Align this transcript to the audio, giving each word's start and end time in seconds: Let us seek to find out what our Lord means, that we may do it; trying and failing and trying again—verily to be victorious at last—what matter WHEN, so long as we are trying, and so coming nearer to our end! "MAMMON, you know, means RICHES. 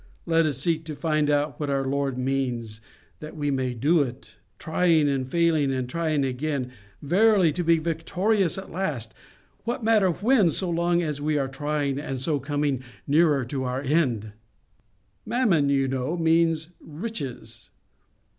Let 0.25 0.47
us 0.47 0.57
seek 0.57 0.83
to 0.85 0.95
find 0.95 1.29
out 1.29 1.59
what 1.59 1.69
our 1.69 1.83
Lord 1.85 2.17
means, 2.17 2.81
that 3.19 3.37
we 3.37 3.51
may 3.51 3.75
do 3.75 4.01
it; 4.01 4.37
trying 4.57 5.07
and 5.07 5.27
failing 5.29 5.71
and 5.71 5.87
trying 5.87 6.25
again—verily 6.25 7.51
to 7.53 7.63
be 7.63 7.77
victorious 7.77 8.57
at 8.57 8.71
last—what 8.71 9.83
matter 9.83 10.09
WHEN, 10.09 10.49
so 10.49 10.71
long 10.71 11.03
as 11.03 11.21
we 11.21 11.37
are 11.37 11.47
trying, 11.47 11.99
and 11.99 12.19
so 12.19 12.39
coming 12.39 12.81
nearer 13.05 13.45
to 13.45 13.63
our 13.63 13.79
end! 13.83 14.31
"MAMMON, 15.23 15.69
you 15.69 15.87
know, 15.87 16.17
means 16.17 16.69
RICHES. 16.79 17.69